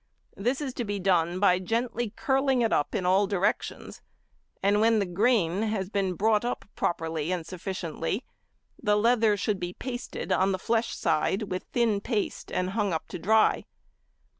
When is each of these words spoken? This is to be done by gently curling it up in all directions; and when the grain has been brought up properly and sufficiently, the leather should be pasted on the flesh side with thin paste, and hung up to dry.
This 0.35 0.61
is 0.61 0.73
to 0.73 0.83
be 0.83 0.97
done 0.97 1.39
by 1.39 1.59
gently 1.59 2.11
curling 2.15 2.63
it 2.63 2.73
up 2.73 2.95
in 2.95 3.05
all 3.05 3.27
directions; 3.27 4.01
and 4.63 4.81
when 4.81 4.97
the 4.97 5.05
grain 5.05 5.61
has 5.61 5.89
been 5.91 6.15
brought 6.15 6.43
up 6.43 6.65
properly 6.75 7.31
and 7.31 7.45
sufficiently, 7.45 8.23
the 8.81 8.95
leather 8.95 9.37
should 9.37 9.59
be 9.59 9.73
pasted 9.73 10.31
on 10.31 10.53
the 10.53 10.57
flesh 10.57 10.95
side 10.95 11.51
with 11.51 11.65
thin 11.65 12.01
paste, 12.01 12.51
and 12.51 12.71
hung 12.71 12.93
up 12.93 13.09
to 13.09 13.19
dry. 13.19 13.63